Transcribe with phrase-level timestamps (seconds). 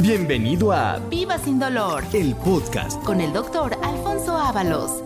[0.00, 3.02] Bienvenido a Viva sin dolor el podcast.
[3.02, 5.02] con el doctor Alfonso Ábalos.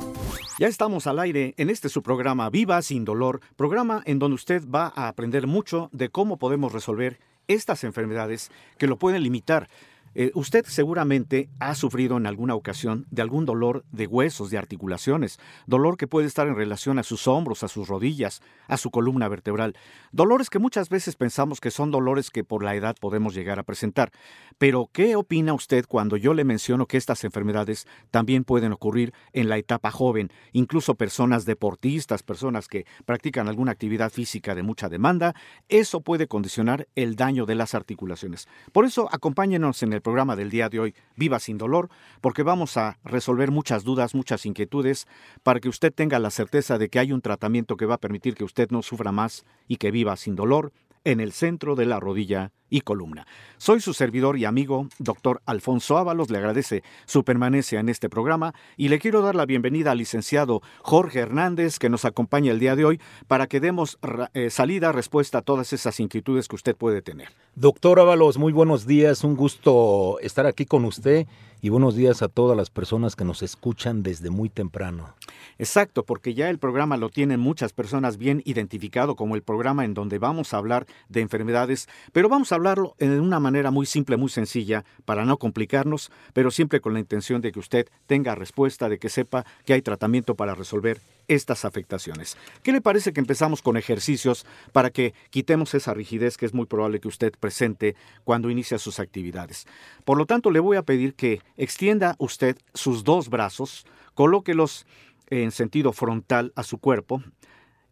[0.58, 4.62] Ya estamos al aire en este su programa Viva sin dolor, programa en donde usted
[4.68, 9.70] va a aprender mucho de cómo podemos resolver estas enfermedades que lo pueden limitar.
[10.14, 15.38] Eh, usted seguramente ha sufrido en alguna ocasión de algún dolor de huesos, de articulaciones,
[15.66, 19.28] dolor que puede estar en relación a sus hombros, a sus rodillas, a su columna
[19.28, 19.74] vertebral,
[20.12, 23.62] dolores que muchas veces pensamos que son dolores que por la edad podemos llegar a
[23.62, 24.12] presentar.
[24.58, 29.48] Pero, ¿qué opina usted cuando yo le menciono que estas enfermedades también pueden ocurrir en
[29.48, 30.30] la etapa joven?
[30.52, 35.34] Incluso personas deportistas, personas que practican alguna actividad física de mucha demanda,
[35.68, 38.48] eso puede condicionar el daño de las articulaciones.
[38.72, 41.88] Por eso, acompáñenos en el programa del día de hoy, Viva sin dolor,
[42.20, 45.06] porque vamos a resolver muchas dudas, muchas inquietudes,
[45.42, 48.34] para que usted tenga la certeza de que hay un tratamiento que va a permitir
[48.34, 50.72] que usted no sufra más y que viva sin dolor
[51.04, 53.26] en el centro de la rodilla y columna.
[53.58, 58.54] Soy su servidor y amigo, doctor Alfonso Ábalos, le agradece su permanencia en este programa
[58.78, 62.74] y le quiero dar la bienvenida al licenciado Jorge Hernández, que nos acompaña el día
[62.74, 63.98] de hoy, para que demos
[64.32, 67.28] eh, salida, respuesta a todas esas inquietudes que usted puede tener.
[67.54, 71.26] Doctor Ábalos, muy buenos días, un gusto estar aquí con usted
[71.64, 75.14] y buenos días a todas las personas que nos escuchan desde muy temprano.
[75.60, 79.94] Exacto, porque ya el programa lo tienen muchas personas bien identificado como el programa en
[79.94, 84.16] donde vamos a hablar de enfermedades, pero vamos a hablarlo en una manera muy simple,
[84.16, 88.88] muy sencilla, para no complicarnos, pero siempre con la intención de que usted tenga respuesta,
[88.88, 91.00] de que sepa que hay tratamiento para resolver
[91.34, 92.36] estas afectaciones.
[92.62, 96.66] ¿Qué le parece que empezamos con ejercicios para que quitemos esa rigidez que es muy
[96.66, 99.66] probable que usted presente cuando inicia sus actividades?
[100.04, 104.86] Por lo tanto, le voy a pedir que extienda usted sus dos brazos, colóquelos
[105.28, 107.22] en sentido frontal a su cuerpo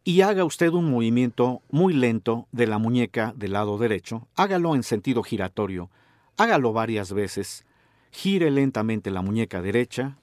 [0.05, 4.29] y haga usted un movimiento muy lento de la muñeca del lado derecho.
[4.35, 5.91] Hágalo en sentido giratorio.
[6.37, 7.65] Hágalo varias veces.
[8.11, 10.17] Gire lentamente la muñeca derecha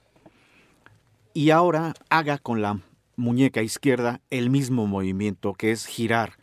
[1.34, 2.82] y ahora haga con la
[3.18, 6.38] muñeca izquierda el mismo movimiento que es girar.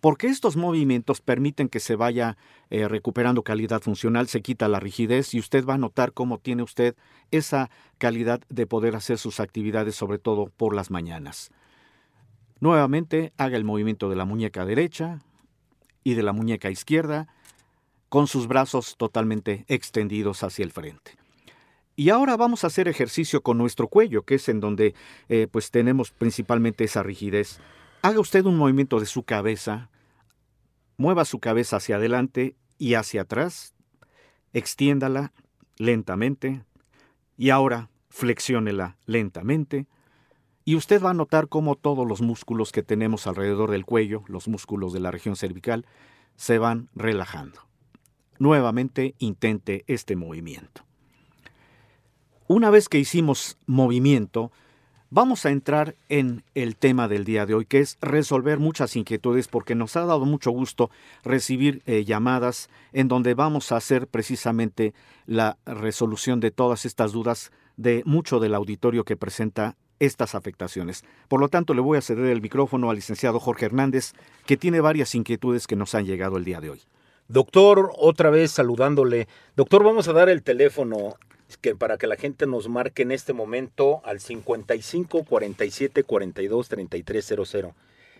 [0.00, 2.38] Porque estos movimientos permiten que se vaya
[2.70, 6.62] eh, recuperando calidad funcional, se quita la rigidez y usted va a notar cómo tiene
[6.62, 6.94] usted
[7.32, 7.68] esa
[7.98, 11.50] calidad de poder hacer sus actividades, sobre todo por las mañanas.
[12.60, 15.18] Nuevamente haga el movimiento de la muñeca derecha
[16.04, 17.26] y de la muñeca izquierda
[18.08, 21.17] con sus brazos totalmente extendidos hacia el frente.
[21.98, 24.94] Y ahora vamos a hacer ejercicio con nuestro cuello, que es en donde
[25.28, 27.58] eh, pues tenemos principalmente esa rigidez.
[28.02, 29.90] Haga usted un movimiento de su cabeza,
[30.96, 33.74] mueva su cabeza hacia adelante y hacia atrás,
[34.52, 35.32] extiéndala
[35.76, 36.62] lentamente
[37.36, 39.88] y ahora flexiónela lentamente
[40.64, 44.46] y usted va a notar cómo todos los músculos que tenemos alrededor del cuello, los
[44.46, 45.84] músculos de la región cervical,
[46.36, 47.58] se van relajando.
[48.38, 50.87] Nuevamente intente este movimiento.
[52.50, 54.50] Una vez que hicimos movimiento,
[55.10, 59.48] vamos a entrar en el tema del día de hoy, que es resolver muchas inquietudes,
[59.48, 60.90] porque nos ha dado mucho gusto
[61.22, 64.94] recibir eh, llamadas en donde vamos a hacer precisamente
[65.26, 71.04] la resolución de todas estas dudas de mucho del auditorio que presenta estas afectaciones.
[71.28, 74.14] Por lo tanto, le voy a ceder el micrófono al licenciado Jorge Hernández,
[74.46, 76.80] que tiene varias inquietudes que nos han llegado el día de hoy.
[77.28, 79.28] Doctor, otra vez saludándole.
[79.54, 81.16] Doctor, vamos a dar el teléfono
[81.56, 87.34] que para que la gente nos marque en este momento al 55 47 42 33
[87.46, 87.74] 00.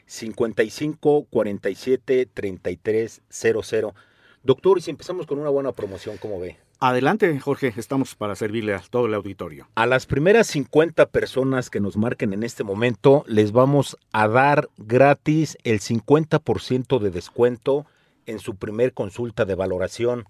[0.06, 3.94] 55 47 33 00.
[4.42, 6.56] Doctor, y si empezamos con una buena promoción, ¿cómo ve?
[6.80, 9.68] Adelante, Jorge, estamos para servirle a todo el auditorio.
[9.74, 14.68] A las primeras 50 personas que nos marquen en este momento, les vamos a dar
[14.78, 17.84] gratis el 50% de descuento
[18.26, 20.24] en su primer consulta de valoración.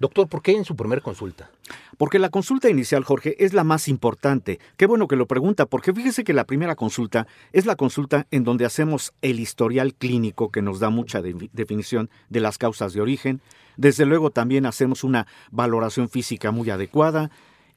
[0.00, 1.50] Doctor, ¿por qué en su primer consulta?
[1.96, 4.58] Porque la consulta inicial, Jorge, es la más importante.
[4.76, 8.42] Qué bueno que lo pregunta, porque fíjese que la primera consulta es la consulta en
[8.44, 13.00] donde hacemos el historial clínico que nos da mucha de- definición de las causas de
[13.00, 13.40] origen.
[13.76, 17.30] Desde luego también hacemos una valoración física muy adecuada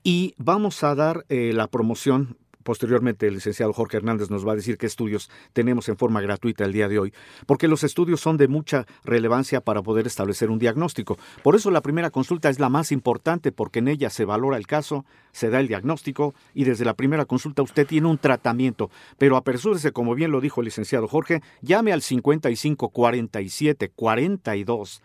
[0.03, 2.38] y vamos a dar eh, la promoción.
[2.68, 6.66] Posteriormente, el licenciado Jorge Hernández nos va a decir qué estudios tenemos en forma gratuita
[6.66, 7.14] el día de hoy,
[7.46, 11.18] porque los estudios son de mucha relevancia para poder establecer un diagnóstico.
[11.44, 14.68] Por eso la primera consulta es la más importante, porque en ella se valora el
[14.68, 18.92] caso, se da el diagnóstico y desde la primera consulta usted tiene un tratamiento.
[19.18, 25.02] Pero apresúrese, como bien lo dijo el licenciado Jorge, llame al 55 47 42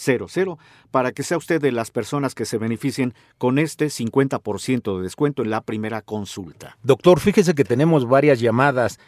[0.00, 0.58] 3300
[0.90, 5.42] para que sea usted de las personas que se beneficien con este 50% de descuento
[5.42, 6.76] en la primera consulta.
[6.82, 8.98] Doctor, fíjese que tenemos varias llamadas,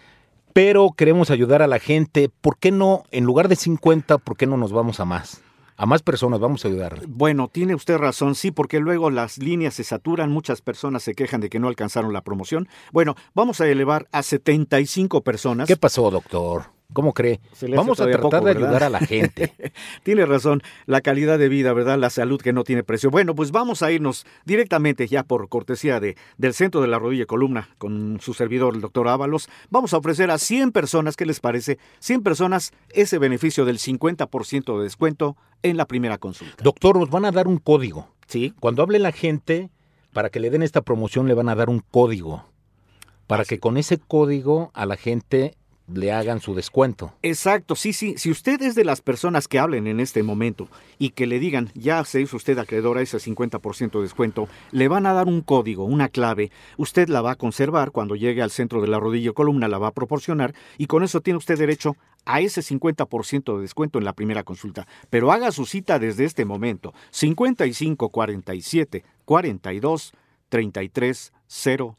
[0.52, 2.28] pero queremos ayudar a la gente.
[2.28, 5.42] ¿Por qué no, en lugar de 50, por qué no nos vamos a más?
[5.76, 7.00] A más personas vamos a ayudar.
[7.08, 11.40] Bueno, tiene usted razón, sí, porque luego las líneas se saturan, muchas personas se quejan
[11.40, 12.68] de que no alcanzaron la promoción.
[12.92, 15.66] Bueno, vamos a elevar a 75 personas.
[15.66, 16.66] ¿Qué pasó, doctor?
[16.92, 17.40] ¿Cómo cree?
[17.74, 19.54] Vamos a tratar de ayudar a la gente.
[20.02, 21.98] tiene razón, la calidad de vida, ¿verdad?
[21.98, 23.10] La salud que no tiene precio.
[23.10, 27.24] Bueno, pues vamos a irnos directamente ya por cortesía de, del Centro de la Rodilla
[27.24, 29.48] y Columna con su servidor, el doctor Ábalos.
[29.70, 31.78] Vamos a ofrecer a 100 personas, ¿qué les parece?
[32.00, 36.62] 100 personas ese beneficio del 50% de descuento en la primera consulta.
[36.62, 38.08] Doctor, nos van a dar un código.
[38.26, 38.54] Sí.
[38.60, 39.70] Cuando hable la gente,
[40.12, 42.44] para que le den esta promoción, le van a dar un código.
[43.26, 45.54] Para que con ese código a la gente
[45.96, 47.12] le hagan su descuento.
[47.22, 48.14] Exacto, sí, sí.
[48.16, 50.68] Si usted es de las personas que hablen en este momento
[50.98, 54.88] y que le digan, ya se hizo usted acreedor a ese 50% de descuento, le
[54.88, 56.50] van a dar un código, una clave.
[56.76, 59.78] Usted la va a conservar cuando llegue al centro de la rodilla o columna, la
[59.78, 64.04] va a proporcionar y con eso tiene usted derecho a ese 50% de descuento en
[64.04, 64.86] la primera consulta.
[65.10, 66.94] Pero haga su cita desde este momento.
[67.10, 70.12] 55 47 42
[70.52, 71.96] 33 00.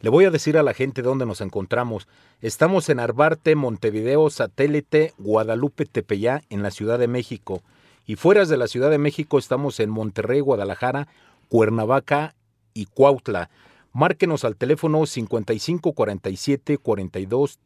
[0.00, 2.08] Le voy a decir a la gente dónde nos encontramos.
[2.40, 7.62] Estamos en Arbarte, Montevideo, Satélite, Guadalupe, Tepeyá, en la Ciudad de México.
[8.04, 11.06] Y fuera de la Ciudad de México estamos en Monterrey, Guadalajara,
[11.48, 12.34] Cuernavaca
[12.74, 13.48] y Cuautla.
[13.92, 17.60] Márquenos al teléfono 5547 42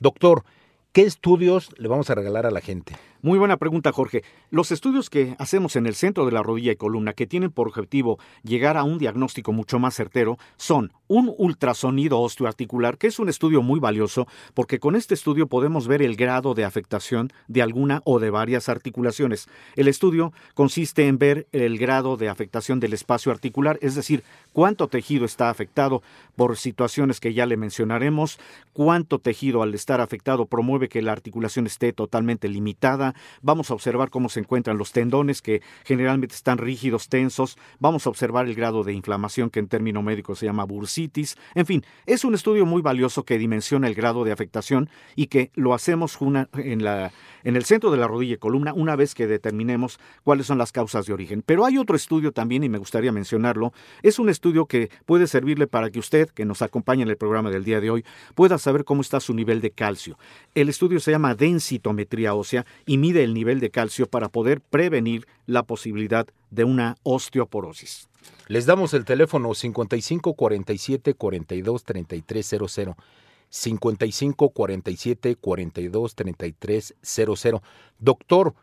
[0.00, 0.44] Doctor,
[0.92, 2.94] ¿qué estudios le vamos a regalar a la gente?
[3.24, 4.24] Muy buena pregunta, Jorge.
[4.50, 7.68] Los estudios que hacemos en el centro de la rodilla y columna, que tienen por
[7.68, 13.28] objetivo llegar a un diagnóstico mucho más certero, son un ultrasonido osteoarticular, que es un
[13.28, 18.02] estudio muy valioso, porque con este estudio podemos ver el grado de afectación de alguna
[18.04, 19.46] o de varias articulaciones.
[19.76, 24.88] El estudio consiste en ver el grado de afectación del espacio articular, es decir, cuánto
[24.88, 26.02] tejido está afectado
[26.34, 28.40] por situaciones que ya le mencionaremos,
[28.72, 34.10] cuánto tejido al estar afectado promueve que la articulación esté totalmente limitada, vamos a observar
[34.10, 38.84] cómo se encuentran los tendones que generalmente están rígidos, tensos, vamos a observar el grado
[38.84, 42.82] de inflamación que en término médico se llama bursitis, en fin, es un estudio muy
[42.82, 46.18] valioso que dimensiona el grado de afectación y que lo hacemos
[46.54, 47.12] en, la,
[47.44, 50.72] en el centro de la rodilla y columna una vez que determinemos cuáles son las
[50.72, 51.42] causas de origen.
[51.44, 53.72] Pero hay otro estudio también y me gustaría mencionarlo,
[54.02, 57.50] es un estudio que puede servirle para que usted, que nos acompaña en el programa
[57.50, 58.04] del día de hoy,
[58.34, 60.18] pueda saber cómo está su nivel de calcio.
[60.54, 62.66] El estudio se llama densitometría ósea
[63.02, 68.08] mide el nivel de calcio para poder prevenir la posibilidad de una osteoporosis.
[68.46, 72.96] Les damos el teléfono 55 47 42 33 00.
[73.48, 77.62] 55 47 42 33 00.
[77.98, 78.54] Doctor,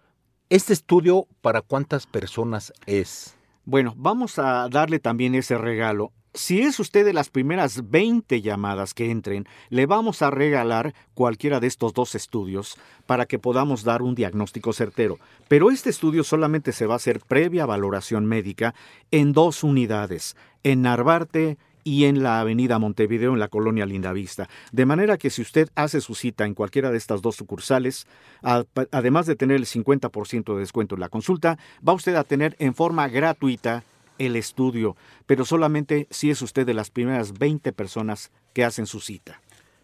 [0.50, 3.36] ¿este estudio para cuántas personas es?
[3.66, 8.94] Bueno, vamos a darle también ese regalo si es usted de las primeras 20 llamadas
[8.94, 14.02] que entren, le vamos a regalar cualquiera de estos dos estudios para que podamos dar
[14.02, 15.20] un diagnóstico certero.
[15.50, 18.74] Pero este estudio solamente se va a hacer previa valoración médica
[19.12, 24.48] en dos unidades, en Narvarte y en la avenida Montevideo en la colonia Lindavista.
[24.72, 28.08] De manera que si usted hace su cita en cualquiera de estas dos sucursales,
[28.42, 32.74] además de tener el 50% de descuento en la consulta, va usted a tener en
[32.76, 33.84] forma gratuita
[34.20, 34.96] el estudio,
[35.26, 39.42] pero solamente si es usted de las primeras 20 personas que hacen su cita.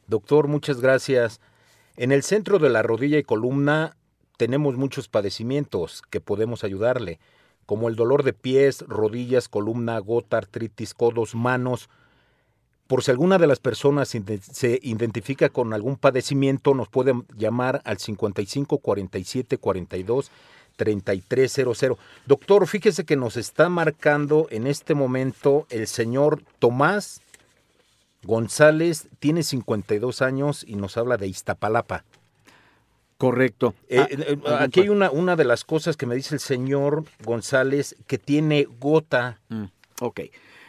[0.08, 1.42] Doctor, muchas gracias.
[1.98, 3.98] En el centro de la rodilla y columna
[4.38, 7.20] tenemos muchos padecimientos que podemos ayudarle,
[7.66, 11.90] como el dolor de pies, rodillas, columna, gota, artritis, codos, manos.
[12.86, 17.98] Por si alguna de las personas se identifica con algún padecimiento, nos pueden llamar al
[17.98, 20.32] 55 47 42
[20.76, 21.98] 3300.
[22.26, 27.22] Doctor, fíjese que nos está marcando en este momento el señor Tomás
[28.26, 32.04] González, tiene 52 años y nos habla de Iztapalapa.
[33.18, 33.74] Correcto.
[33.88, 37.06] Eh, ah, eh, aquí hay una, una de las cosas que me dice el señor
[37.24, 39.40] González que tiene gota.
[39.50, 39.66] Mm,
[40.02, 40.22] ok.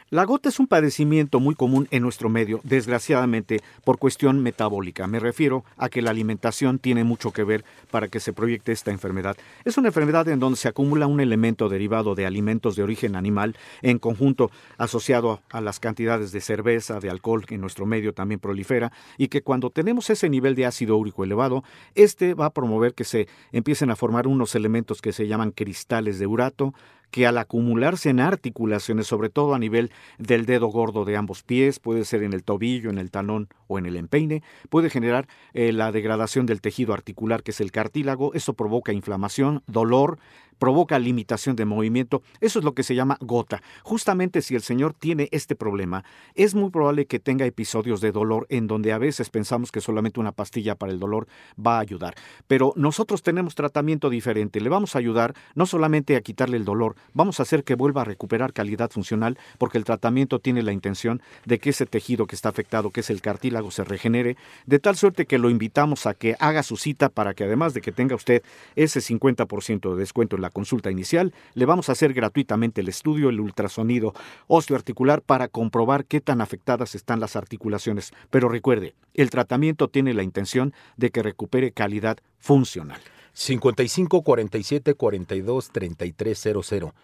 [0.09, 5.09] La gota es un padecimiento muy común en nuestro medio, desgraciadamente, por cuestión metabólica.
[5.09, 8.93] Me refiero a que la alimentación tiene mucho que ver para que se proyecte esta
[8.93, 9.37] enfermedad.
[9.65, 13.57] Es una enfermedad en donde se acumula un elemento derivado de alimentos de origen animal,
[13.83, 18.39] en conjunto asociado a las cantidades de cerveza, de alcohol que en nuestro medio también
[18.39, 21.65] prolifera, y que cuando tenemos ese nivel de ácido úrico elevado,
[21.97, 26.21] este va a promover que se empiecen a formar unos elementos que se llaman cristales
[26.21, 26.75] de urato,
[27.11, 31.79] que al acumularse en articulaciones, sobre todo a nivel del dedo gordo de ambos pies,
[31.79, 35.73] puede ser en el tobillo, en el talón o en el empeine, puede generar eh,
[35.73, 40.19] la degradación del tejido articular que es el cartílago, eso provoca inflamación, dolor,
[40.59, 42.23] provoca limitación de movimiento.
[42.41, 43.63] Eso es lo que se llama gota.
[43.83, 48.47] Justamente si el señor tiene este problema, es muy probable que tenga episodios de dolor
[48.49, 51.27] en donde a veces pensamos que solamente una pastilla para el dolor
[51.65, 52.15] va a ayudar.
[52.47, 54.61] Pero nosotros tenemos tratamiento diferente.
[54.61, 58.03] Le vamos a ayudar no solamente a quitarle el dolor, vamos a hacer que vuelva
[58.03, 62.35] a recuperar calidad funcional porque el tratamiento tiene la intención de que ese tejido que
[62.35, 64.37] está afectado, que es el cartílago, se regenere,
[64.67, 67.81] de tal suerte que lo invitamos a que haga su cita para que además de
[67.81, 68.43] que tenga usted
[68.75, 73.29] ese 50% de descuento en la consulta inicial, le vamos a hacer gratuitamente el estudio,
[73.29, 74.15] el ultrasonido
[74.47, 78.13] osteoarticular para comprobar qué tan afectadas están las articulaciones.
[78.31, 83.01] Pero recuerde, el tratamiento tiene la intención de que recupere calidad funcional.
[83.33, 86.95] 55 47 42 33 00.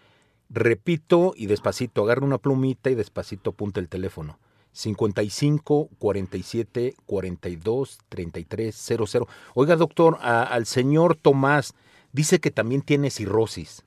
[0.49, 4.39] Repito y despacito, agarra una plumita y despacito apunta el teléfono.
[4.73, 9.27] 55 47 42 33 00.
[9.53, 11.73] Oiga, doctor, a- al señor Tomás
[12.13, 13.83] dice que también tiene cirrosis.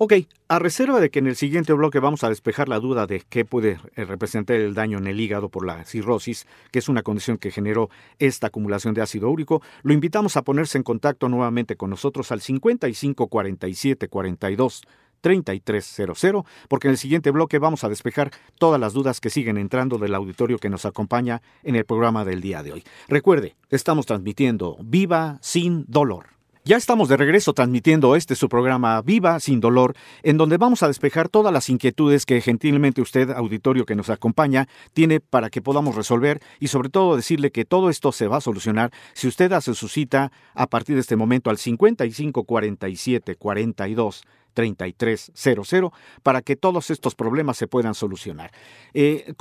[0.00, 0.12] Ok,
[0.46, 3.44] a reserva de que en el siguiente bloque vamos a despejar la duda de qué
[3.44, 7.36] puede eh, representar el daño en el hígado por la cirrosis, que es una condición
[7.36, 7.90] que generó
[8.20, 12.40] esta acumulación de ácido úrico, lo invitamos a ponerse en contacto nuevamente con nosotros al
[12.40, 14.82] 55 47 42
[15.20, 19.98] 3300, porque en el siguiente bloque vamos a despejar todas las dudas que siguen entrando
[19.98, 22.84] del auditorio que nos acompaña en el programa del día de hoy.
[23.08, 26.37] Recuerde, estamos transmitiendo Viva sin dolor.
[26.68, 30.88] Ya estamos de regreso transmitiendo este su programa Viva sin dolor, en donde vamos a
[30.88, 35.94] despejar todas las inquietudes que gentilmente usted, auditorio que nos acompaña, tiene para que podamos
[35.94, 39.72] resolver y sobre todo decirle que todo esto se va a solucionar si usted hace
[39.72, 44.24] su cita a partir de este momento al 55 47 42
[44.58, 45.92] 3300
[46.24, 48.50] para que todos estos problemas se puedan solucionar.
[48.92, 49.32] Eh,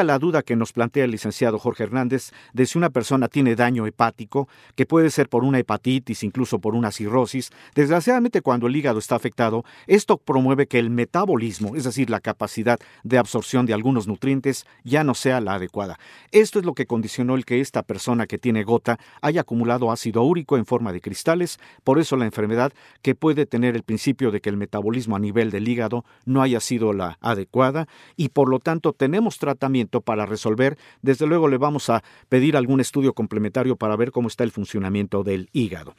[0.00, 3.54] a la duda que nos plantea el licenciado Jorge Hernández de si una persona tiene
[3.54, 8.74] daño hepático, que puede ser por una hepatitis, incluso por una cirrosis, desgraciadamente cuando el
[8.74, 13.74] hígado está afectado, esto promueve que el metabolismo, es decir, la capacidad de absorción de
[13.74, 15.98] algunos nutrientes, ya no sea la adecuada.
[16.30, 20.22] Esto es lo que condicionó el que esta persona que tiene gota haya acumulado ácido
[20.22, 24.40] úrico en forma de cristales, por eso la enfermedad que puede tener el principio de
[24.40, 28.60] que el metabolismo a nivel del hígado no haya sido la adecuada y por lo
[28.60, 30.78] tanto tenemos tratamiento para resolver.
[31.02, 35.24] Desde luego le vamos a pedir algún estudio complementario para ver cómo está el funcionamiento
[35.24, 35.94] del hígado.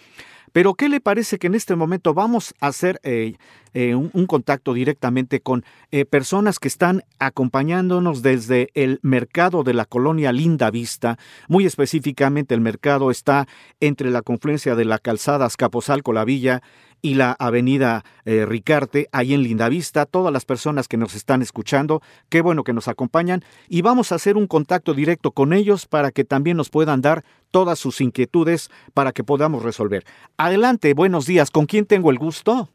[0.53, 3.33] Pero ¿qué le parece que en este momento vamos a hacer eh,
[3.73, 9.85] eh, un, contacto directamente con eh, personas que están acompañándonos desde el mercado de la
[9.85, 11.17] colonia Linda Vista?
[11.47, 13.47] Muy específicamente el mercado está
[13.79, 16.61] entre la confluencia de la calzada Azcapotzalco, la Villa
[17.01, 22.39] y la avenida Ricarte, ahí en Lindavista, todas las personas que nos están escuchando, qué
[22.39, 26.23] bueno que nos acompañan y vamos a hacer un contacto directo con ellos para que
[26.23, 30.03] también nos puedan dar todas sus inquietudes para que podamos resolver.
[30.43, 32.67] Adelante, buenos días, ¿con quién tengo el gusto?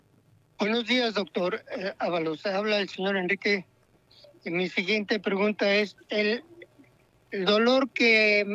[0.58, 2.46] Buenos días, doctor eh, Ábalos.
[2.46, 3.66] Habla el señor Enrique.
[4.42, 6.42] Y mi siguiente pregunta es, el,
[7.30, 8.46] el dolor que,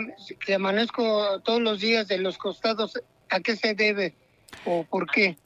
[0.43, 4.15] que amanezco todos los días de los costados, ¿a qué se debe
[4.65, 5.37] o por qué?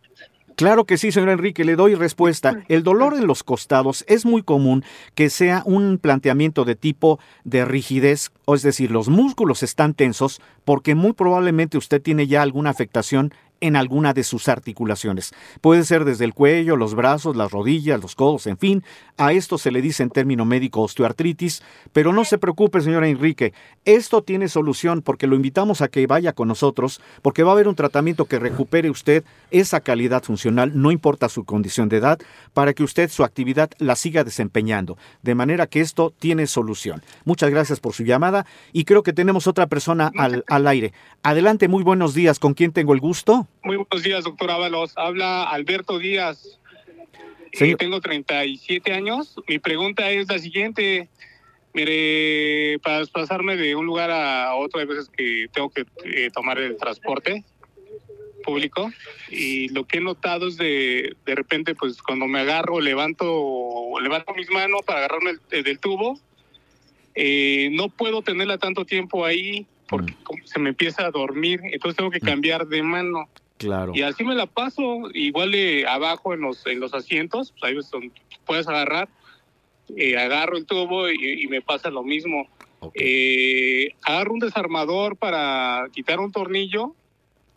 [0.58, 2.64] Claro que sí, señor Enrique, le doy respuesta.
[2.68, 4.84] El dolor en los costados es muy común
[5.14, 10.42] que sea un planteamiento de tipo de rigidez, o es decir, los músculos están tensos
[10.66, 15.34] porque muy probablemente usted tiene ya alguna afectación en alguna de sus articulaciones.
[15.62, 18.84] Puede ser desde el cuello, los brazos, las rodillas, los codos, en fin.
[19.18, 23.54] A esto se le dice en término médico osteoartritis, pero no se preocupe, señora Enrique,
[23.86, 27.68] esto tiene solución porque lo invitamos a que vaya con nosotros, porque va a haber
[27.68, 32.20] un tratamiento que recupere usted esa calidad funcional, no importa su condición de edad,
[32.54, 34.98] para que usted su actividad la siga desempeñando.
[35.24, 37.02] De manera que esto tiene solución.
[37.26, 40.94] Muchas gracias por su llamada y creo que tenemos otra persona al, al aire.
[41.24, 42.40] Adelante, muy buenos días.
[42.40, 43.47] ¿Con quién tengo el gusto?
[43.64, 44.94] Muy buenos días, doctor Ábalos.
[44.96, 46.60] Habla Alberto Díaz.
[47.52, 49.36] Eh, tengo 37 años.
[49.48, 51.10] Mi pregunta es la siguiente.
[51.74, 56.58] Mire, para desplazarme de un lugar a otro, hay veces que tengo que eh, tomar
[56.60, 57.44] el transporte
[58.44, 58.92] público
[59.30, 64.34] y lo que he notado es de, de repente, pues cuando me agarro, levanto, levanto
[64.34, 66.20] mis manos para agarrarme el, del tubo,
[67.14, 70.46] eh, no puedo tenerla tanto tiempo ahí porque mm.
[70.46, 73.30] se me empieza a dormir, entonces tengo que cambiar de mano.
[73.58, 73.92] Claro.
[73.96, 75.54] Y así me la paso, igual
[75.88, 78.12] abajo en los, en los asientos, pues ahí donde
[78.46, 79.10] puedes agarrar,
[79.96, 82.48] eh, agarro el tubo y, y, me pasa lo mismo.
[82.80, 83.02] Okay.
[83.04, 86.94] Eh, agarro un desarmador para quitar un tornillo,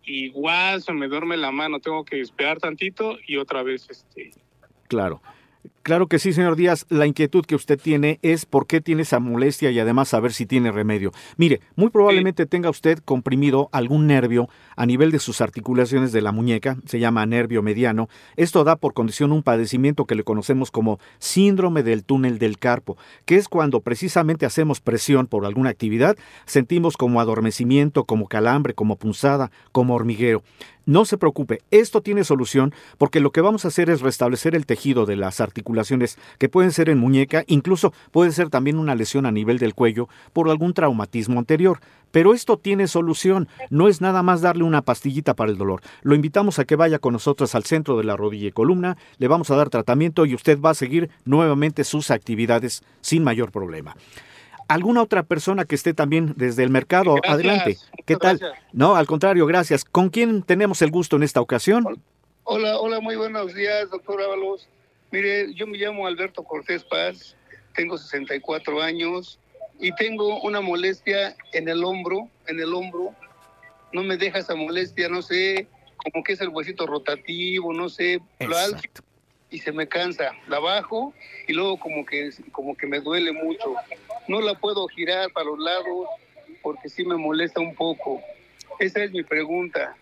[0.03, 4.31] igual se me duerme la mano, tengo que esperar tantito y otra vez este.
[4.87, 5.21] Claro.
[5.83, 6.85] Claro que sí, señor Díaz.
[6.89, 10.45] La inquietud que usted tiene es por qué tiene esa molestia y además saber si
[10.45, 11.11] tiene remedio.
[11.37, 16.31] Mire, muy probablemente tenga usted comprimido algún nervio a nivel de sus articulaciones de la
[16.31, 18.09] muñeca, se llama nervio mediano.
[18.35, 22.95] Esto da por condición un padecimiento que le conocemos como síndrome del túnel del carpo,
[23.25, 28.97] que es cuando precisamente hacemos presión por alguna actividad, sentimos como adormecimiento, como calambre, como
[28.97, 30.43] punzada, como hormigueo.
[30.85, 34.65] No se preocupe, esto tiene solución porque lo que vamos a hacer es restablecer el
[34.65, 39.27] tejido de las articulaciones que pueden ser en muñeca, incluso puede ser también una lesión
[39.27, 41.79] a nivel del cuello por algún traumatismo anterior.
[42.11, 45.81] Pero esto tiene solución, no es nada más darle una pastillita para el dolor.
[46.01, 49.27] Lo invitamos a que vaya con nosotros al centro de la rodilla y columna, le
[49.27, 53.95] vamos a dar tratamiento y usted va a seguir nuevamente sus actividades sin mayor problema
[54.73, 57.15] alguna otra persona que esté también desde el mercado.
[57.27, 57.77] Adelante.
[58.05, 58.39] ¿Qué tal?
[58.71, 59.83] No, al contrario, gracias.
[59.83, 62.01] ¿Con quién tenemos el gusto en esta ocasión?
[62.43, 64.67] Hola, hola, muy buenos días, doctor Ábalos.
[65.11, 67.35] Mire, yo me llamo Alberto Cortés Paz,
[67.75, 69.39] tengo 64 años
[69.79, 73.13] y tengo una molestia en el hombro, en el hombro.
[73.91, 78.21] No me deja esa molestia, no sé, como que es el huesito rotativo, no sé,
[78.39, 79.03] Exacto
[79.51, 80.31] y se me cansa.
[80.47, 81.13] La bajo
[81.47, 83.75] y luego como que, como que me duele mucho.
[84.27, 86.07] No la puedo girar para los lados
[86.61, 88.21] porque sí me molesta un poco.
[88.79, 89.95] Esa es mi pregunta.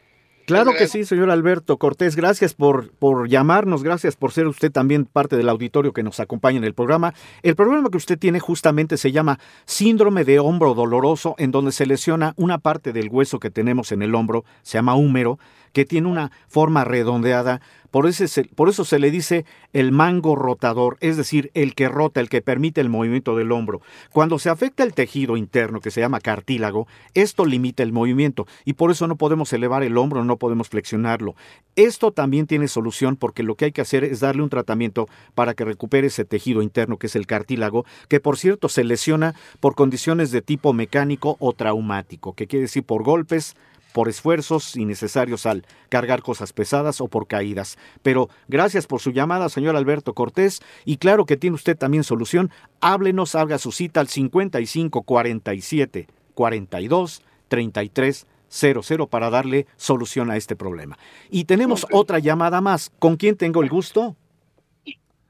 [0.49, 2.15] Claro que sí, señor Alberto Cortés.
[2.15, 6.57] Gracias por, por llamarnos, gracias por ser usted también parte del auditorio que nos acompaña
[6.57, 7.13] en el programa.
[7.43, 11.85] El problema que usted tiene justamente se llama síndrome de hombro doloroso, en donde se
[11.85, 15.37] lesiona una parte del hueso que tenemos en el hombro, se llama húmero,
[15.73, 17.61] que tiene una forma redondeada
[17.91, 18.07] por,
[18.55, 22.41] por eso se le dice el mango rotador, es decir, el que rota, el que
[22.41, 23.81] permite el movimiento del hombro.
[24.11, 28.73] Cuando se afecta el tejido interno, que se llama cartílago, esto limita el movimiento y
[28.73, 31.35] por eso no podemos elevar el hombro, no podemos flexionarlo.
[31.75, 35.53] Esto también tiene solución porque lo que hay que hacer es darle un tratamiento para
[35.55, 39.75] que recupere ese tejido interno que es el cartílago, que por cierto se lesiona por
[39.75, 43.55] condiciones de tipo mecánico o traumático, que quiere decir por golpes,
[43.93, 47.77] por esfuerzos innecesarios al cargar cosas pesadas o por caídas.
[48.01, 52.51] Pero gracias por su llamada, señor Alberto Cortés, y claro que tiene usted también solución.
[52.81, 60.55] Háblenos, haga su cita al 55 47 42 33 00 para darle solución a este
[60.55, 60.97] problema.
[61.29, 62.91] Y tenemos otra llamada más.
[62.99, 64.15] ¿Con quién tengo el gusto?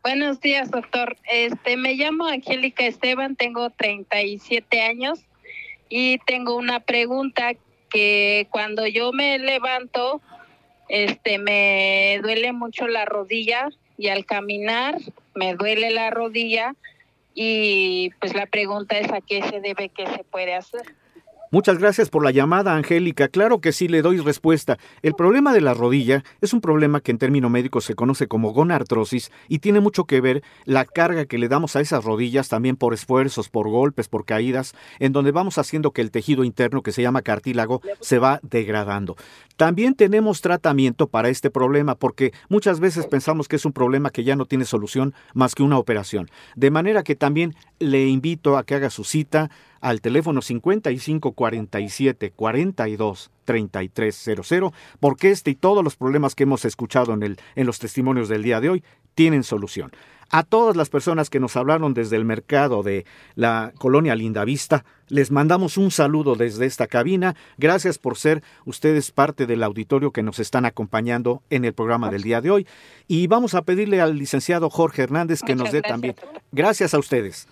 [0.01, 1.17] Buenos días, doctor.
[1.29, 5.19] Este, me llamo Angélica Esteban, tengo 37 años
[5.89, 7.53] y tengo una pregunta
[7.89, 10.21] que cuando yo me levanto,
[10.87, 14.97] este, me duele mucho la rodilla y al caminar
[15.35, 16.75] me duele la rodilla
[17.33, 20.81] y pues la pregunta es a qué se debe, qué se puede hacer.
[21.51, 23.27] Muchas gracias por la llamada, Angélica.
[23.27, 24.77] Claro que sí le doy respuesta.
[25.01, 28.53] El problema de la rodilla es un problema que en término médico se conoce como
[28.53, 32.75] gonartrosis y tiene mucho que ver la carga que le damos a esas rodillas también
[32.75, 36.91] por esfuerzos, por golpes, por caídas, en donde vamos haciendo que el tejido interno que
[36.91, 39.15] se llama cartílago se va degradando.
[39.57, 44.23] También tenemos tratamiento para este problema porque muchas veces pensamos que es un problema que
[44.23, 46.29] ya no tiene solución más que una operación.
[46.55, 49.49] De manera que también le invito a que haga su cita
[49.81, 57.13] al teléfono 55 47 42 3300, porque este y todos los problemas que hemos escuchado
[57.13, 58.83] en, el, en los testimonios del día de hoy
[59.15, 59.91] tienen solución.
[60.31, 65.31] A todas las personas que nos hablaron desde el mercado de la colonia Lindavista, les
[65.31, 67.35] mandamos un saludo desde esta cabina.
[67.57, 72.21] Gracias por ser ustedes parte del auditorio que nos están acompañando en el programa del
[72.21, 72.67] día de hoy.
[73.07, 76.15] Y vamos a pedirle al licenciado Jorge Hernández que nos dé también.
[76.51, 77.47] Gracias a ustedes.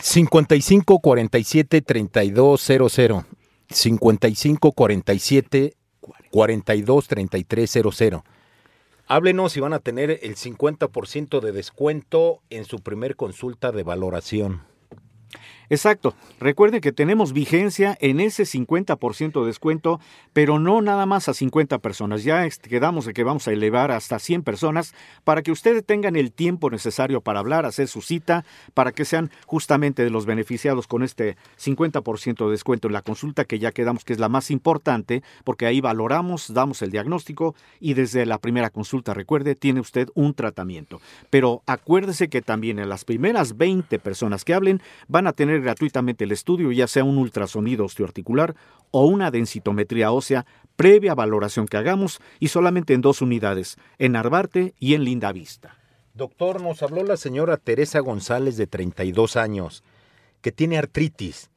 [0.00, 3.24] 55 47 32 00.
[3.68, 5.74] 55 47
[6.30, 8.24] 42 33 00.
[9.06, 14.62] Háblenos si van a tener el 50% de descuento en su primer consulta de valoración.
[15.70, 16.16] Exacto.
[16.40, 20.00] Recuerden que tenemos vigencia en ese 50% de descuento,
[20.32, 22.24] pero no nada más a 50 personas.
[22.24, 26.32] Ya quedamos de que vamos a elevar hasta 100 personas para que ustedes tengan el
[26.32, 31.04] tiempo necesario para hablar, hacer su cita, para que sean justamente de los beneficiados con
[31.04, 35.22] este 50% de descuento en la consulta, que ya quedamos que es la más importante,
[35.44, 40.34] porque ahí valoramos, damos el diagnóstico y desde la primera consulta, recuerde, tiene usted un
[40.34, 41.00] tratamiento.
[41.30, 46.24] Pero acuérdese que también en las primeras 20 personas que hablen van a tener gratuitamente
[46.24, 48.54] el estudio, ya sea un ultrasonido osteoarticular
[48.90, 50.46] o una densitometría ósea,
[50.76, 55.76] previa valoración que hagamos y solamente en dos unidades, en Arbarte y en Linda Vista.
[56.14, 59.84] Doctor, nos habló la señora Teresa González de 32 años,
[60.40, 61.50] que tiene artritis.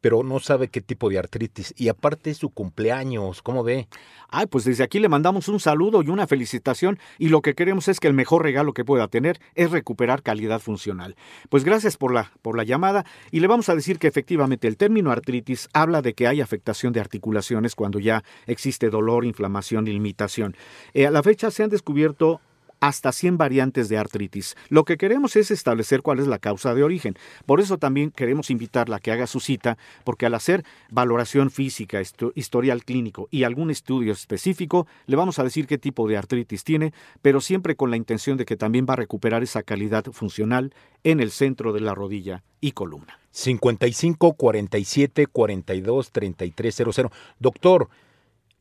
[0.00, 1.74] Pero no sabe qué tipo de artritis.
[1.76, 3.88] Y aparte su cumpleaños, ¿cómo ve?
[4.28, 7.88] Ay, pues desde aquí le mandamos un saludo y una felicitación y lo que queremos
[7.88, 11.16] es que el mejor regalo que pueda tener es recuperar calidad funcional.
[11.48, 14.76] Pues gracias por la, por la llamada y le vamos a decir que efectivamente el
[14.76, 20.56] término artritis habla de que hay afectación de articulaciones cuando ya existe dolor, inflamación limitación.
[20.94, 22.40] Eh, a la fecha se han descubierto
[22.80, 24.56] hasta 100 variantes de artritis.
[24.68, 27.14] Lo que queremos es establecer cuál es la causa de origen.
[27.46, 32.00] Por eso también queremos invitarla a que haga su cita, porque al hacer valoración física,
[32.34, 36.92] historial clínico y algún estudio específico, le vamos a decir qué tipo de artritis tiene,
[37.22, 41.20] pero siempre con la intención de que también va a recuperar esa calidad funcional en
[41.20, 43.18] el centro de la rodilla y columna.
[43.32, 47.12] 55 47 42 33 00.
[47.38, 47.88] Doctor,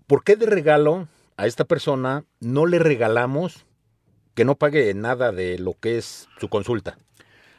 [0.07, 3.65] ¿por qué de regalo a esta persona no le regalamos
[4.39, 6.97] que no pague nada de lo que es su consulta.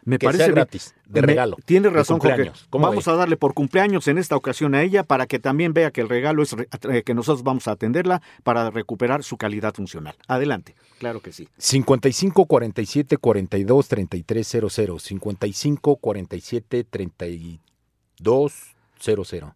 [0.02, 1.58] Me parece gratis, de regalo.
[1.66, 2.52] Tiene razón, Jorge.
[2.70, 6.00] Vamos a darle por cumpleaños en esta ocasión a ella para que también vea que
[6.00, 6.56] el regalo es
[6.88, 10.14] eh, que nosotros vamos a atenderla para recuperar su calidad funcional.
[10.26, 11.50] Adelante, claro que sí.
[11.58, 14.98] 55 47 42 33 00.
[14.98, 18.52] 55 47 32
[18.98, 19.54] 00.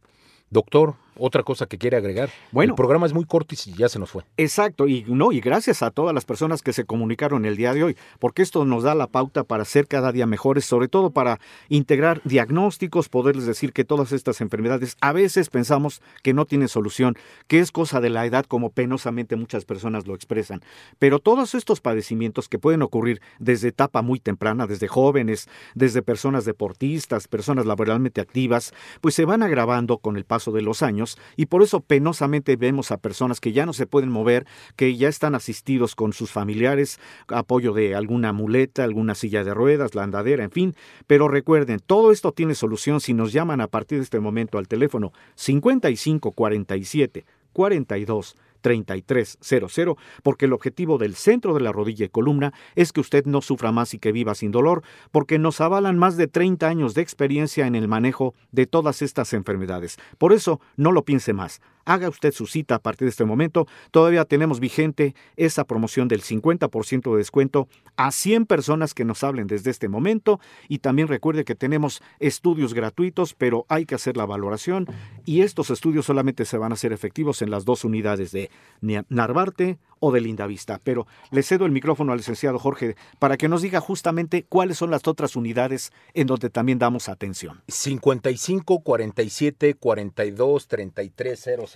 [0.51, 2.31] Doctor, otra cosa que quiere agregar.
[2.53, 4.25] Bueno, el programa es muy corto y ya se nos fue.
[4.37, 7.85] Exacto, y no, y gracias a todas las personas que se comunicaron el día de
[7.85, 11.41] hoy, porque esto nos da la pauta para ser cada día mejores, sobre todo para
[11.69, 17.17] integrar diagnósticos, poderles decir que todas estas enfermedades a veces pensamos que no tienen solución,
[17.47, 20.63] que es cosa de la edad como penosamente muchas personas lo expresan.
[20.99, 26.45] Pero todos estos padecimientos que pueden ocurrir desde etapa muy temprana, desde jóvenes, desde personas
[26.45, 31.04] deportistas, personas laboralmente activas, pues se van agravando con el paso de los años
[31.37, 35.09] y por eso penosamente vemos a personas que ya no se pueden mover, que ya
[35.09, 40.45] están asistidos con sus familiares, apoyo de alguna muleta, alguna silla de ruedas, la andadera,
[40.45, 40.75] en fin.
[41.07, 44.69] Pero recuerden, todo esto tiene solución si nos llaman a partir de este momento al
[44.69, 52.93] teléfono 5547 42 3300, porque el objetivo del centro de la rodilla y columna es
[52.93, 56.29] que usted no sufra más y que viva sin dolor, porque nos avalan más de
[56.29, 59.99] 30 años de experiencia en el manejo de todas estas enfermedades.
[60.17, 61.61] Por eso, no lo piense más.
[61.85, 63.67] Haga usted su cita a partir de este momento.
[63.91, 69.47] Todavía tenemos vigente esa promoción del 50% de descuento a 100 personas que nos hablen
[69.47, 70.41] desde este momento.
[70.69, 74.87] Y también recuerde que tenemos estudios gratuitos, pero hay que hacer la valoración.
[75.25, 79.79] Y estos estudios solamente se van a hacer efectivos en las dos unidades de Narvarte
[80.01, 80.81] o de Lindavista.
[80.83, 84.91] Pero le cedo el micrófono al licenciado Jorge para que nos diga justamente cuáles son
[84.91, 87.63] las otras unidades en donde también damos atención.
[87.69, 91.67] 55 47 42 33 00.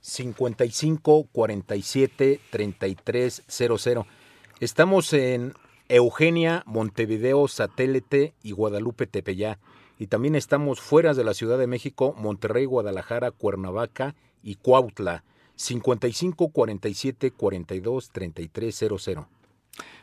[0.00, 4.06] 55 47 33 00.
[4.60, 5.54] Estamos en
[5.88, 9.58] Eugenia, Montevideo, Satélite y Guadalupe Tepeyá.
[9.98, 15.24] Y también estamos fuera de la Ciudad de México, Monterrey, Guadalajara, Cuernavaca y Cuautla.
[15.56, 19.37] 55 47 42 33 00.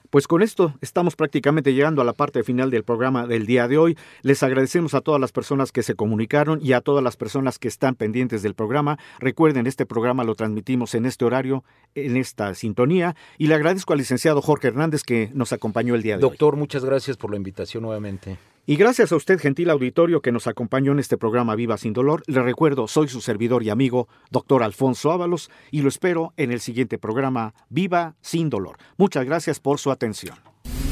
[0.09, 3.77] Pues con esto estamos prácticamente llegando a la parte final del programa del día de
[3.77, 3.97] hoy.
[4.21, 7.67] Les agradecemos a todas las personas que se comunicaron y a todas las personas que
[7.67, 8.97] están pendientes del programa.
[9.19, 11.63] Recuerden, este programa lo transmitimos en este horario,
[11.95, 16.17] en esta sintonía, y le agradezco al licenciado Jorge Hernández que nos acompañó el día
[16.17, 16.29] de hoy.
[16.31, 18.37] Doctor, muchas gracias por la invitación nuevamente.
[18.67, 22.23] Y gracias a usted, gentil auditorio, que nos acompañó en este programa Viva Sin Dolor.
[22.25, 26.59] Le recuerdo, soy su servidor y amigo, doctor Alfonso Ábalos, y lo espero en el
[26.59, 28.77] siguiente programa Viva Sin Dolor.
[28.97, 30.35] Muchas gracias por su atención.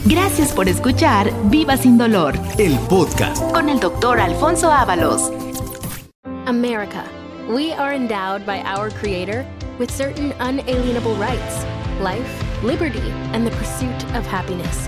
[0.06, 5.32] Gracias por escuchar Viva Sin Dolor, el podcast con el doctor Alfonso Ábalos.
[6.46, 7.06] America.
[7.50, 9.46] We are endowed by our Creator
[9.80, 11.66] with certain unalienable rights
[12.02, 14.88] life, liberty, and the pursuit of happiness.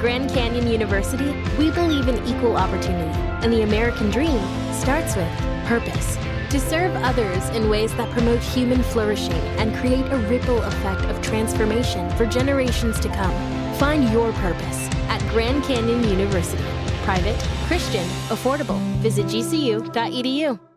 [0.00, 4.40] Grand Canyon University, we believe in equal opportunity, and the American dream
[4.72, 5.28] starts with
[5.66, 6.16] purpose.
[6.48, 11.20] To serve others in ways that promote human flourishing and create a ripple effect of
[11.20, 13.74] transformation for generations to come.
[13.74, 16.64] Find your purpose at Grand Canyon University.
[17.04, 18.80] Private, Christian, affordable.
[19.02, 20.69] Visit gcu.edu.